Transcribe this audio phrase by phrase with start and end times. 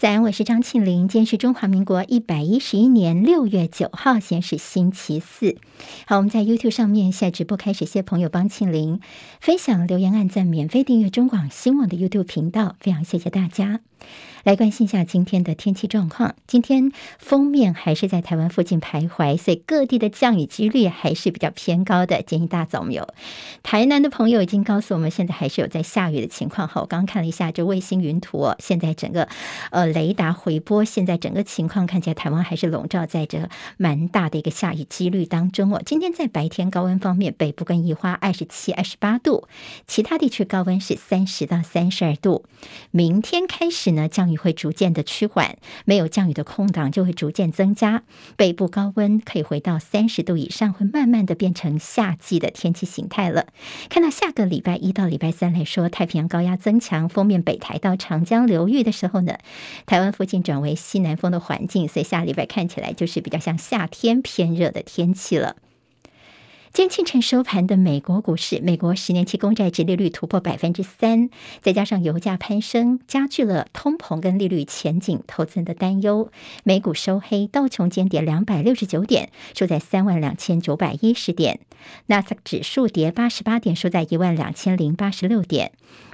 [0.00, 1.08] 早安，我是张庆林。
[1.08, 5.56] 今天是中华民国一百一十一年六月九号，现在是星期四。
[6.06, 9.00] 好，我们在 YouTube 上面现在直播开始，谢谢朋友帮庆林
[9.40, 13.80] 分享、留言、按赞、免费订阅中广新闻网的 YouTube 频道，非常谢谢大家。
[14.44, 16.34] 来关心一下今天的天气状况。
[16.46, 22.22] 今天锋面还是在台湾附近徘徊，所以各地的降雨几率还是比较偏高的。
[22.22, 23.08] 今天一大早我们有
[23.62, 26.68] 台南的朋友已经告诉我们，现在还是有在下雨的情况。
[26.68, 29.28] 哈，我刚刚看了一下这卫星云图，现在整个
[29.70, 35.82] 呃雷达回波，现在整个情况看起来台湾还是笼罩在这蛮大的一个下雨几率当中哦。
[35.84, 39.46] 今天在白天高温方面，北部跟宜花二十七、二十八度，
[39.86, 42.44] 其他地区高温是三十到三十二度。
[42.90, 48.02] 明天开始呢，降雨会逐渐的趋缓，没有降雨的空档就会逐渐增加。
[48.36, 53.46] 北部高温可以回到三十度以上，会慢慢的变成夏季的天气形态了。
[53.88, 59.38] 看到下个礼拜一到礼拜三来说，太平洋高压增强，锋面北抬到长江流域的时候呢，
[59.86, 65.56] 台湾附近转为西南风的环境，所以下礼拜看起来就是比较像夏天偏热的天气了。
[66.70, 71.30] 今天清晨收盘的美国股市，美国十年期公债殖利率突破百分之三，
[71.60, 76.30] 再加上油价攀升，加剧了通膨跟利率前景投资人的担忧。
[76.64, 81.56] 美股收黑，道琼间跌两百六十九点，收在三万两千九百一十点；
[82.06, 85.70] 纳斯达克指数跌八十八点，收在一万两千零八十六点；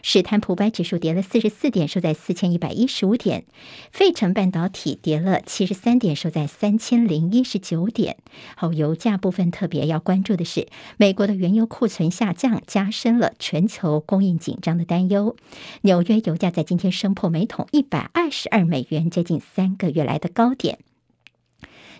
[0.07, 3.45] 史坦普白指数跌了四十四点，收在四千一百一十五点；
[3.91, 8.19] 费城半导体跌了七十三点，收在三千零一十九点。
[8.55, 15.37] 好，油价部分特别要关注的是美国的原油库存下降，加深了全球供应紧张的担忧。
[15.81, 20.81] 纽约油价在今天升破每桶一百二十二美元，接近三个月来的高点。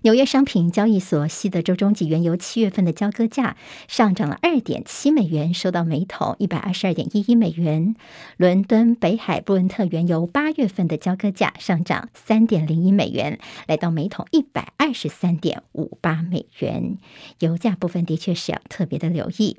[0.05, 3.57] 纽约商品交易所西德州中级原油七月份的交割价
[3.89, 7.97] 上涨了二点七美元，收到每桶一百二十二点一一美元。
[8.37, 16.99] 伦敦北海布伦特原油八月份的交割价上涨三点零一美元，来到每桶一百二十三点五八美元。
[17.39, 19.57] 油价部分的确是要特别的留意。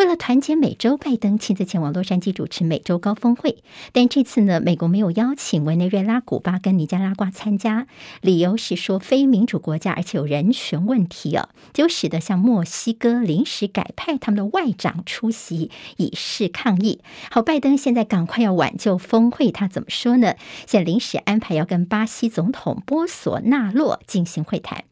[0.00, 3.62] 为了团结美洲，拜登亲自前往洛杉矶主持美洲高峰会。
[3.92, 7.86] 但这次呢，美国没有邀请委内瑞拉、古巴跟尼加拉瓜参加，
[8.22, 17.00] 理由是说非民主国家，而且有人权问题啊，就使得像墨西哥临时改派他们的外长出席，以示抗议。
[17.30, 20.36] 好，拜登现在赶快要挽救峰会，他怎么说呢？
[20.66, 24.84] 现临时安排要跟巴西总统波索纳洛进行会谈。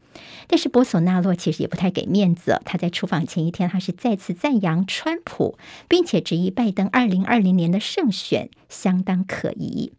[0.47, 9.93] 但是博索纳洛其实也不太给面子，他在出访前一天，他是再次赞扬川普，并且质疑拜登二零二零年的胜选相当可疑。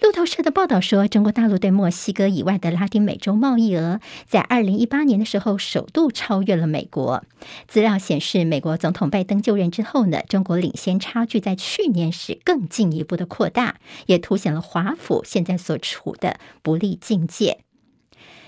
[0.00, 7.22] 路透社的报道说，中国大陆对墨西哥以外的拉丁美洲贸易额在二零一八年的时候首度超越了美国。
[7.68, 17.58] 资料显示，美国总统拜登就任之后呢，中国领先差距在去年是更进一步的扩大，也凸显了华府现在所处的不利境界。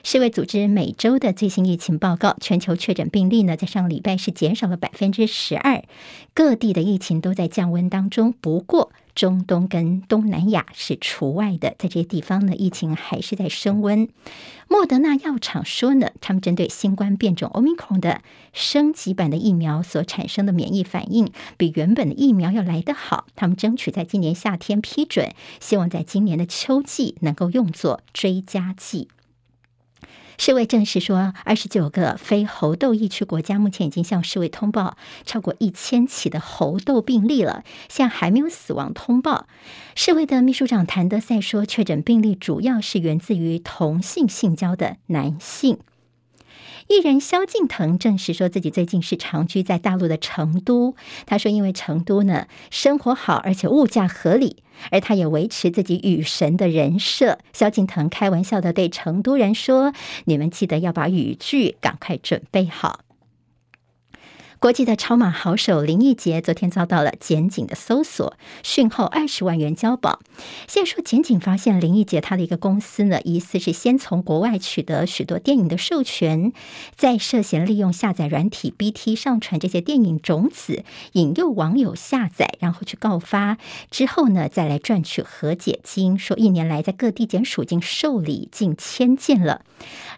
[0.06, 5.82] 世卫组织每周的最新疫情报告，全球确诊病例呢，在上个礼拜是减少了百分之十二，
[6.34, 8.34] 各地的疫情都在降温当中。
[8.42, 14.06] 不过，中东跟东南亚是除外的，在这些地方呢，疫情还是在升温。
[14.68, 18.20] 莫德纳药厂说呢，他们针对新冠变种 Omicron 的
[18.52, 23.26] 升级版的疫苗所产生的免疫反应，比原本的疫苗要来得好。
[23.34, 29.08] 他们争取在今年夏天批准，希望在今年的秋季能够用作追加剂。
[30.38, 39.46] 世卫证实说，二十九个非猴痘疫区国家目前已经向世卫通报超过一千起的猴痘病例了，现在还没有死亡通报。
[39.94, 45.78] 世卫的秘书长谭德赛说，确诊病例主要是源自于同性性交的男性。
[46.88, 50.94] 艺人萧敬腾证实说自己最近是长居在大陆的成都。
[51.26, 57.38] 他说，因为成都呢生活好，而且物价合理，而他也维持自己雨神的人设。
[57.52, 59.92] 萧敬腾开玩笑的对成都人说
[60.26, 63.00] ：“你们记得要把雨具赶快准备好。”
[64.60, 70.20] 国际的超马好手林义杰昨天遭到了检警的搜索，讯后二十万元交保。
[70.66, 76.54] 现在说检警发现林义杰他的一个公司呢，疑似是先从国外取得许多电影的授权，
[76.96, 83.58] 再涉嫌利用下载软体 BT 上传这些电影种子，引诱网友下载，然后去告发，
[83.90, 86.18] 之后呢再来赚取和解金。
[86.18, 89.60] 说一年来在各地检署已经受理近千件了。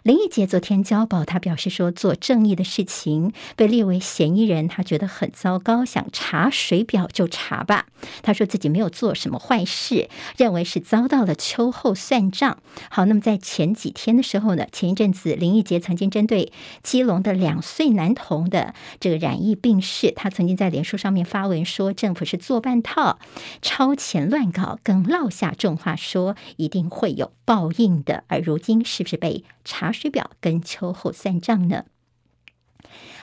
[0.03, 4.36] 林义杰昨天交保，他表示说做正义的事情被列为嫌疑。
[4.37, 7.87] 一人，他觉得很糟糕，想查水表就查吧。
[8.21, 12.59] 他说自己没有做什么坏事，认为是遭到了秋后算账。
[12.89, 16.53] 好，那么在前几天的时候呢，前一阵子林义杰曾经针对
[16.83, 23.19] 基隆的两岁男童的这个染疫病逝，他曾经在脸书上面发文说，政府是做半套、
[23.61, 28.23] 超前乱搞，更落下重话说一定会有报应的。
[28.27, 31.85] 而如今是不是被查水表跟秋后算账呢？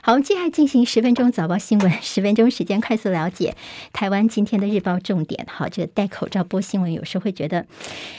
[0.05, 3.55] 好，我们接下来进行十分钟早报新闻， 十分钟时间快速了解
[3.91, 5.47] 台湾今天的日报重点。
[5.49, 7.65] 好，这个戴口罩播新闻，有时候会觉得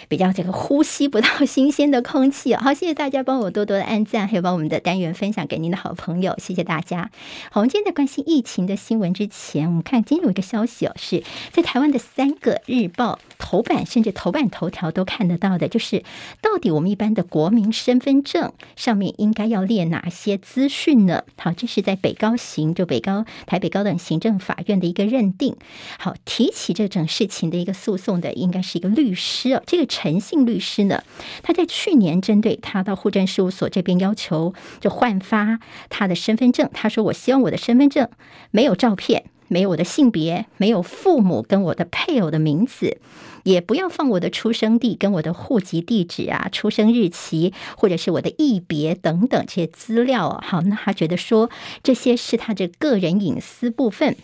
[0.09, 2.53] 比较这个呼吸不到新鲜的空气。
[2.59, 7.09] 好，谢谢大家帮我多多的按赞，还有把我们的单元分享给您的好朋友，谢谢大家。
[7.53, 11.23] 好，我们今天在关心疫情的新闻之前，我们看今天有一个消息哦，是
[11.53, 16.03] 在台湾的三个日报头版，甚至头版头条都看得到的，就是
[16.41, 21.23] 到底我们一般的国民身份证上面应该要列哪些资讯呢？
[21.39, 21.76] 好，这是。
[21.77, 25.57] 是在北高行，就北高台北高等行政法院的一个认定。
[25.99, 29.63] 好，提起这种事情的一个诉讼的，应该是一个律师哦。
[29.67, 31.03] 这个陈姓律师呢，
[31.43, 38.09] 他在去年针对他到户政事务所这边要求就换发他的身份证，他说：“我希望我的身份证
[38.51, 42.99] 没有照片，没有我的性别，没有父母跟我的配偶的名字。”
[43.45, 50.43] 也不要放我的出生地跟我的户籍地址啊、出生日期或者是我的异别等等这些资料。
[50.45, 51.49] 好，那他觉得说
[51.85, 54.17] 这些是他的个人隐私部分。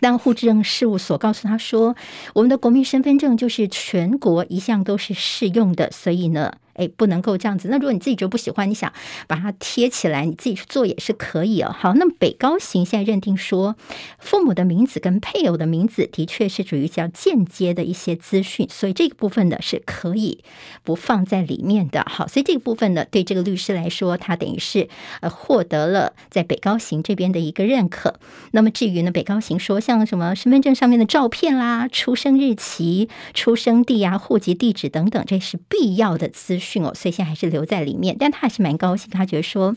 [0.00, 1.96] 当户政事务所告诉他说，
[2.34, 6.52] 我们的国民身份证就是全国一向都是适用的，所以呢。
[6.74, 7.68] 哎，不能够这样子。
[7.68, 8.92] 那如果你自己就不喜欢，你想
[9.26, 11.74] 把它贴起来，你自己去做也是可以哦。
[11.76, 13.76] 好，那么北高行现在认定说，
[14.18, 20.42] 父母的名字跟配偶的名字的确是属于较间接的一些资讯，所以这个部分呢是可以
[20.82, 22.04] 不放在里面的。
[22.08, 24.88] 好，所以这个部分呢，对这个律师来说，他等于是
[25.20, 28.18] 呃获得了在北高行这边的一个认可。
[28.52, 36.82] 那么至于呢，北高行说像什么身份证上面的照片啦、出生日期、出生地啊、户籍地址等等，这是必要的资讯。
[36.82, 39.10] 哦，所以现在还是留在里面，但他还是蛮高兴。
[39.10, 39.76] 他觉得说，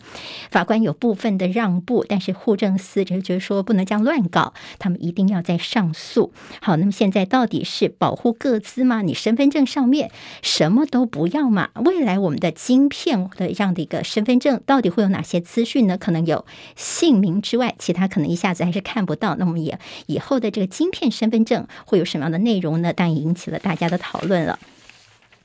[0.50, 6.32] 法官有部分的让步，但是户政司就觉得说不能这样乱搞，他们一定要再上诉。
[6.62, 9.02] 好，那么现在到底是保护个资吗？
[9.02, 10.12] 你身份证上面
[10.42, 11.70] 什么都不要嘛？
[11.84, 15.98] 未来我们的晶片的这样的一个身份证到底会有哪些资讯呢？
[15.98, 16.46] 可能有
[16.76, 19.36] 姓名之外，其他可能一下子还是看不到。
[19.36, 22.94] 那么也以后的这个晶片身份证会有什么样的内容呢？
[22.94, 24.60] 当然引起了大家的讨论了。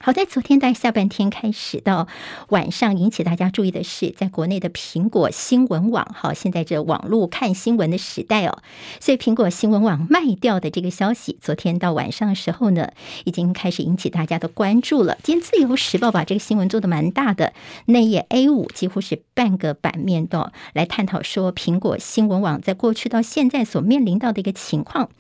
[0.03, 2.09] 好在昨天在下半天开始到
[2.49, 8.63] 晚上，引起大家注意的是，在国内的苹果新闻网，好，现在这网络看新闻的时代哦，
[8.99, 12.93] 所以苹果新闻网卖掉的这个消息，昨天到晚上的时候呢，
[13.25, 15.19] 已经开始引起大家的关注了。
[15.23, 17.53] 今天自由时报把这个新闻做的蛮大的，
[17.85, 25.11] 内页 A 五几乎是半个版面的来探讨说，苹果新闻网在过去到现在所面临到的一个情况。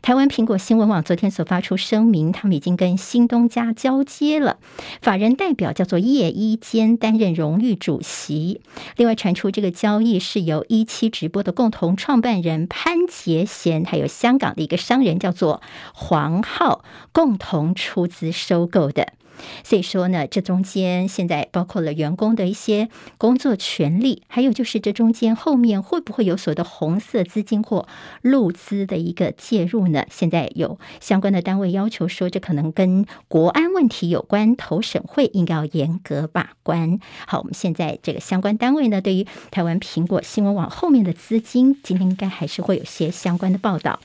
[0.00, 4.29] 台湾苹果新闻网昨天所发出声明，他们已经跟新东家交接。
[4.30, 4.58] 接了，
[5.02, 8.60] 法人代表叫做叶一坚担任荣誉主席。
[8.96, 15.60] 另外传出这个交易是由一期直播的共同创办人潘杰贤，还有香港的一个商人叫做
[15.92, 19.14] 黄浩共同出资收购的。
[19.62, 22.88] 所以说呢，这中间现在包括了员工的一些
[23.18, 27.86] 工作权利，还有就是这中间后面会不会有所的红色资金或
[28.22, 30.04] 陆资的一个介入呢？
[30.10, 36.98] 现在有相关的单位要求说，这可能跟国安问题有关，投审会应该要严格把关。
[37.26, 44.00] 好，我们现在这个相关单位呢，对于台湾苹果新闻网后面的资金，今天应该还是会有些相关的报道。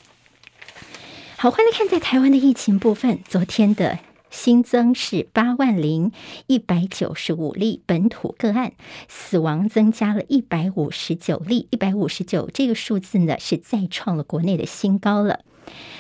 [1.38, 4.00] 好，欢迎来看在台湾的疫情部分，昨天的。
[4.36, 6.12] 新增是八万零
[6.48, 8.74] 一百九十五例本土个案，
[9.08, 15.40] 死亡增加了一百五十九例，一百五十九这个数字呢是再创了国内的新高了。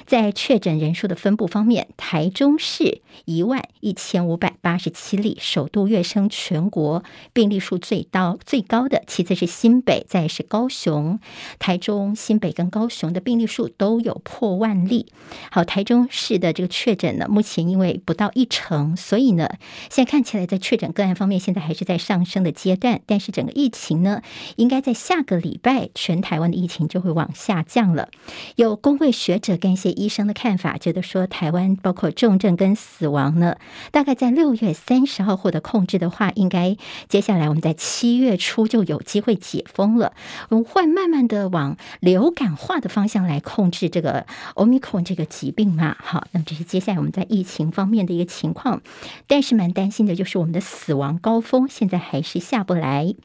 [0.05, 7.03] 在确诊人数的分布方面，台中市一万一千五百八十七例，首度跃升全国
[7.34, 11.19] 病例数最高最高的，其次是新北，再是高雄。
[11.57, 15.07] 台中、新北跟高雄的病例数都有破万例。
[15.50, 19.50] 好，台中市的这个确诊呢，目前因为不到一成，所以呢，
[19.89, 23.01] 现在看起来在确诊个案方面，现在还是在上升的阶段。
[23.07, 24.22] 但是整个疫情呢，
[24.57, 28.10] 应该在下个礼拜，全台湾的疫情就会往下降了。
[28.57, 29.55] 有公卫学者。
[29.58, 33.58] 跟一些医生的看法，觉得说台湾包括重症跟死亡呢，
[33.92, 40.14] 大概在六月三十号获得控制的话，应该接下来我们在七月初就有机会解封了。
[40.50, 45.96] 我们会慢慢的往流感化的方向来控制这个 Omicron 这个疾病嘛？
[46.00, 48.82] 好，那么这是接下来我们在疫情方面的一个情况，
[49.28, 53.16] 但是蛮担心的就是我们的死亡高峰现在还是下不来。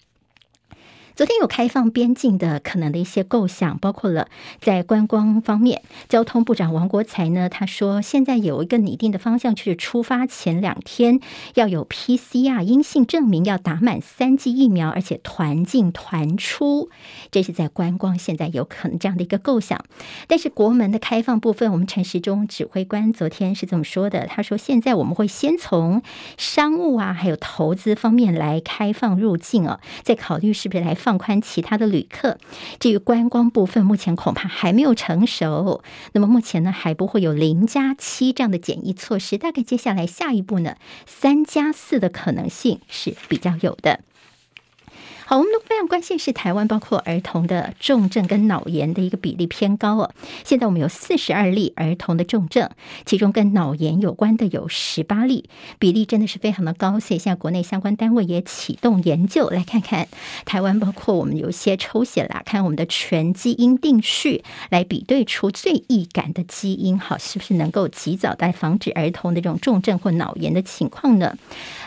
[1.17, 11.21] 昨天有开放边境的可能的一些构想，包括了在观光方面，交通部长王国材呢，他说现在有一个拟定的方向，就是出发前两天
[11.55, 16.89] 要有 PCR 阴性证明，要打满三剂疫苗，而且团进团出，
[17.31, 19.85] 这是在观光现在有可能这样的一个构想。
[20.27, 26.03] 但是国门的开放部分，我们陈时中指挥官昨天是这么说的，他说现在我们会先从
[26.39, 31.10] 商务啊，还有投资方面来开放入境哦，再考虑是不是来放。
[31.11, 32.39] 放宽其他的旅客，
[32.79, 35.83] 至于观光部分，目前恐怕还没有成熟。
[36.13, 39.37] 那么目前呢，还不会有零加七这样的检疫措施。
[39.37, 40.77] 大概接下来下一步呢，
[41.07, 44.05] 三加四的可能性是比较有的。
[45.31, 50.11] 好，我们都非常关心是台湾，包括儿童的重症跟脑炎的一个比例偏高哦。
[50.45, 52.69] 现在我们有四十二例儿童的重症，
[53.07, 56.99] 其中跟脑炎有关的有十八例，比例真的是非常的高。
[56.99, 60.09] 所以现在国内相关单位也启动研究，来看看
[60.45, 71.39] 台湾，包括我们有一些抽血啦，看我们的全基因定序，来比对出最易感的基因，好，是不是能够及早来防止儿童的这种重症或脑炎的情况呢？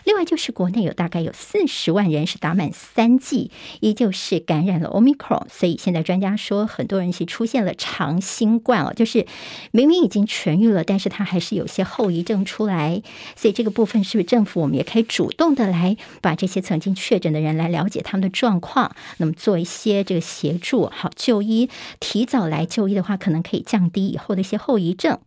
[0.06, 9.26] 另外就是国内有大概有四十万人是打满三剂，依旧是感染了 Omicron，所以现在专家说很多人是出现了长新冠哦，就是
[9.72, 13.02] 明明已经痊愈了，但是他还是有些后遗症出来，
[13.36, 21.70] 所以这个部分是不是政府我们也可以主动的来把这些曾经确诊的人来了解他们的状况，那么做一些这个协助，好就医，
[22.00, 25.20] 提早来就医的话，可能可以降低以后的一些后遗症。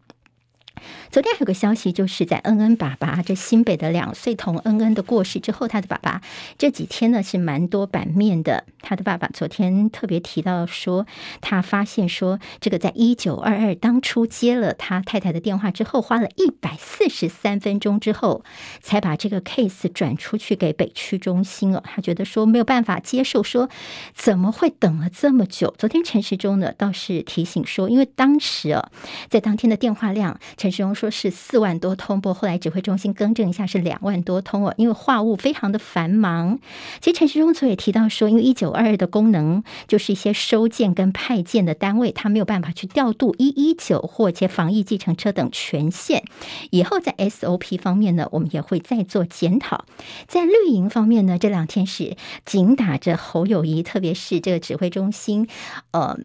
[1.11, 6.21] 昨天还有个消息，就是在恩恩爸爸这新北的两岁童恩恩的过世之后，他的爸爸
[6.59, 8.65] 这几天呢是蛮多版面的。
[8.83, 11.07] 他的爸爸昨天特别提到说，
[11.41, 18.45] 他发现说，这个在一九二二当初接了他太太的电话之后，花了一百四十三分钟之后，
[18.81, 21.83] 才把这个 case 转出去给北区中心了。
[21.85, 23.71] 他觉得说没有办法接受，说
[24.15, 25.75] 怎么会等了这么久？
[25.79, 28.91] 昨天陈时中呢倒是提醒说，因为当时啊，
[29.31, 30.39] 在当天的电话量。
[30.67, 36.59] 陈世忠说是四万多通，不过后来指挥中心更正一下是两万多通哦，因为话务非常的繁忙。
[37.01, 46.25] 其实陈世忠昨也提到说，因为一九二二的功能就是一些收件跟派件的单位，他没有办法去调度一一九或者防疫计程车等权限。
[46.71, 49.85] 以后在 SOP 方面呢，我们也会再做检讨。
[50.27, 55.47] 在绿营方面呢，这两天是紧打着侯友谊，特别是这个指挥中心，
[55.93, 56.19] 呃。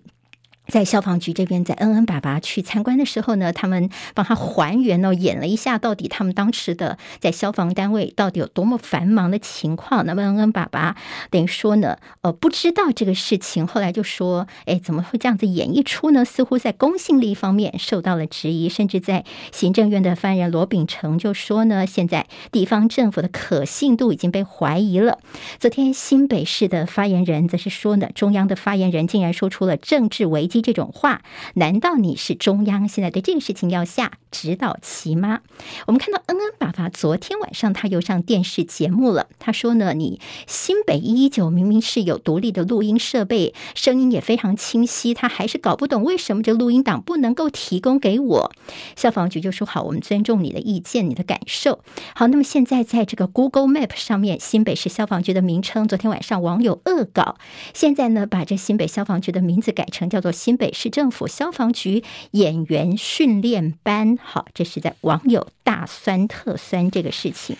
[0.68, 10.06] 在消防局这边，在恩恩爸爸去参观的时候呢，他们帮他还原了，演了一下到底他们当时的在消防单位到底有多么繁忙的情况。
[10.06, 10.96] 那么恩恩爸爸
[11.30, 16.24] 等于说呢，呃，不知道这个事情，后来就说，哎，怎么会这样子演绎出呢？
[16.24, 25.20] 似乎在公信力方面受到了质疑，甚至在行政院的发言人罗秉成就说呢，现在地方政府的可信度已经被怀疑了。
[25.60, 30.62] 昨天新北市的发言人则是说呢，中央的发言人竟然说出了政治危机。
[30.62, 31.24] 这种话，
[31.56, 35.42] 难道你是中央现在对这个事情要下指导棋吗？
[35.86, 39.28] 我们看到恩恩爸爸昨天晚上他又上电视节目了。
[39.38, 48.52] 他说呢，你新北一一九明明是有独立的录音设备，声音也非常清晰，他还是搞不懂为什么这录音档不能够提供给我。
[48.96, 51.84] 消防局就说好，我们尊重你的意见，你的感受。
[52.16, 57.38] 好，那么现在在这个 Google Map 上面，新北市消防局的名称，昨天晚上网友恶搞，
[57.74, 60.32] 现在呢把这新北消防局的名字改成叫做。
[60.32, 67.58] 新北市政府消防局演员训练班，好，这是在网友大酸特酸这个事情。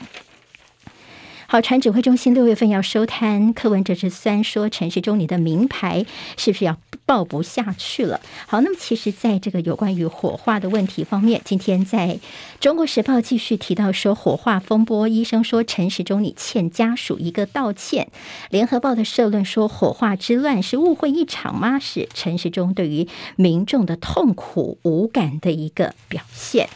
[1.52, 6.06] 好，传指挥中心六月份要收摊，柯文哲是酸说陈时中你的名牌
[6.38, 8.22] 是不是要报不下去了？
[8.48, 12.22] 好，那么其实在这个有关于火化的问题方面，今天在
[12.62, 18.08] 中国时报继续提到说火化风波，医生说陈时中你欠家属一个道歉。
[18.50, 21.78] 联合报的社论说火化之乱是误会一场吗？
[21.80, 26.70] 是陈时中对于民众的痛苦无感的一个表现。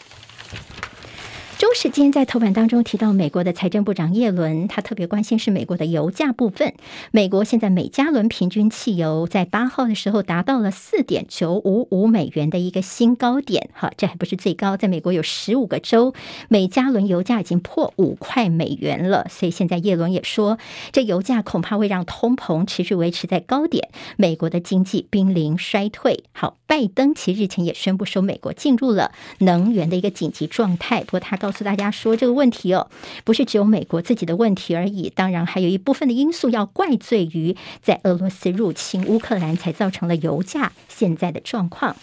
[1.57, 6.73] 中时今天在头版当中提到，美国的财政部长叶伦，他特别关心是美国的油价部分。
[7.11, 16.13] 美国现在每加仑平均汽油在八号的时候达到了四点九五五美元的一个新高点，哈，这还不是最高，在美国有十五个州
[16.49, 19.25] 每加仑油价已经破五块美元了。
[19.29, 20.57] 所以现在叶伦也说，
[20.91, 26.25] 这油价恐怕会让通膨持续维持在高点，美国的经济濒临衰退。
[26.33, 32.89] 好，拜登其实日前也宣布说，美国进入了能源的一个紧急状态，不过他告诉大家说，这个问题哦，
[33.23, 41.95] 不是只有美国自己的问题而已，当然还有一部分的因素要怪罪于在俄罗斯入侵乌克兰，才造成了油价现在的状况。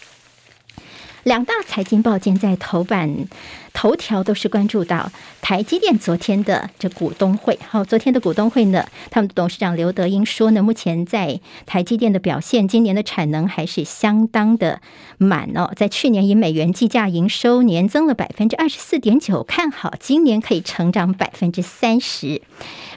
[1.24, 3.28] 两大财经报今在头版
[3.72, 7.58] 头条都是关注到台积电昨天的这股东会。
[7.68, 14.80] 好，昨天的股东会呢，他们的董事长刘德英说呢，目前在台积电的表现，今年的产能还是相当的
[15.16, 15.72] 满哦。
[15.76, 22.42] 在去年以美元计价，营收年增了百分之二十四点九，看好今年可以成长百分之三十。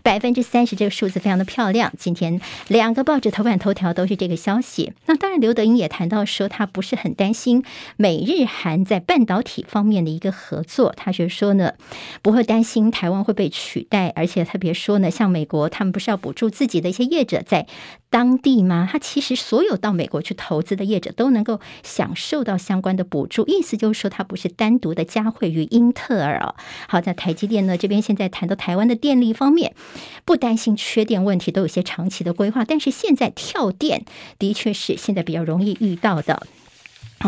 [0.06, 1.92] 百分之三十这个数字非常的漂亮。
[1.98, 4.94] 今天两个报纸头版头条都是这个消息。
[5.08, 7.64] 那当然，刘德英也谈到说，他不是很担心
[7.98, 10.94] 美日韩在半导体方面的一个合作。
[10.96, 11.74] 他就说呢，
[12.22, 17.66] 不会担心台湾会被取代，而且特别说呢，像美国他们不是要补助自己的一些业者在
[18.12, 18.88] 当地吗？
[18.92, 23.44] 他其实所有到美国去投资的业者都能够享受到相关的补助。
[23.48, 26.54] 意思就是说，他不是单独的加惠于英特尔哦。
[26.88, 29.74] 好，在台积电呢这边现在谈到台湾的电力方面。
[30.26, 34.06] 不担心缺电问题，都有些长期的规划，但是现在跳电
[34.40, 36.48] 的确是现在比较容易遇到的。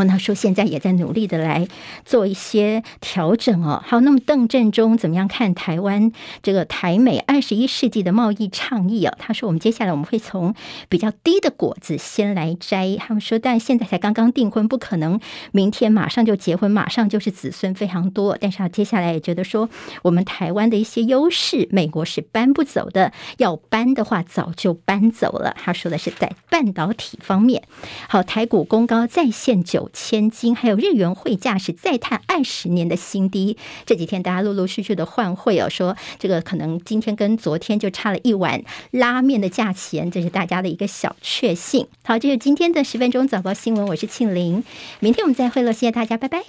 [0.01, 1.68] 然后他说现在也在努力的来
[2.06, 3.82] 做一些调整哦。
[3.86, 6.12] 好，那么邓振中怎么样看台湾
[6.42, 9.13] 这个台美二十一世纪的贸易倡议哦？
[9.18, 10.54] 他说，我们接下来我们会从
[10.89, 12.96] 比较低的果子先来摘。
[12.98, 15.20] 他们说，但现在才刚刚订婚，不可能
[15.51, 18.38] 明天马上就结婚，马上就是子孙非常多。
[18.39, 19.70] 但是他接下来也觉得说，
[20.04, 25.56] 我们台湾的一些优势，美国是搬不走的，要搬的话早就搬走了。
[25.58, 27.63] 他说的是在半导体方面。
[28.08, 29.63] 好，台股攻高再现
[29.94, 33.58] 千金，还有日元汇价是再探二十年的新低。
[33.86, 41.88] 这几天大家陆陆续续的换汇哦，说这个可能今天跟昨天就差了一碗拉面的价钱，这是大家的一个小确幸。
[42.03, 44.63] 好，这是今天的十分钟早报新闻，我是庆玲，
[45.00, 46.44] 明天我们再会了，谢谢大家，拜拜。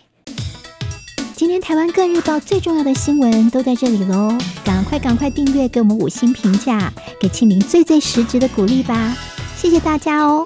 [1.35, 9.16] 今天台湾各日报最重要的新闻都在这里喽，赶快赶快订阅，给我们五星评价，给庆玲最最实质的鼓励吧，
[9.57, 10.45] 谢谢大家哦。